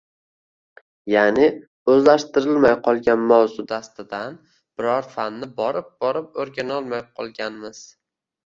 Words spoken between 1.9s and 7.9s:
o‘zlashtirilmay qolgan mavzu dastidan biror fanni borib-borib o‘rganolmay qolganmiz